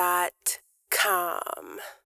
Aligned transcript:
dot 0.00 0.39